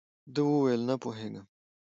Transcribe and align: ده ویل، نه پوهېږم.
ده 0.33 0.41
ویل، 0.49 0.81
نه 0.89 0.95
پوهېږم. 1.01 1.45